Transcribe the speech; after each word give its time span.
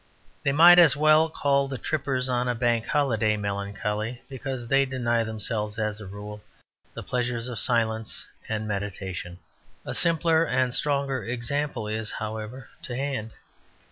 They 0.41 0.51
might 0.51 0.79
as 0.79 0.97
well 0.97 1.29
call 1.29 1.67
the 1.67 1.77
trippers 1.77 2.27
on 2.27 2.47
a 2.47 2.55
Bank 2.55 2.87
Holiday 2.87 3.37
melancholy 3.37 4.23
because 4.27 4.67
they 4.67 4.83
deny 4.83 5.23
themselves, 5.23 5.77
as 5.77 6.01
a 6.01 6.07
rule, 6.07 6.41
the 6.95 7.03
pleasures 7.03 7.47
of 7.47 7.59
silence 7.59 8.25
and 8.49 8.67
meditation. 8.67 9.37
A 9.85 9.93
simpler 9.93 10.43
and 10.43 10.73
stronger 10.73 11.23
example 11.23 11.87
is, 11.87 12.13
however, 12.13 12.67
to 12.81 12.95
hand. 12.95 13.33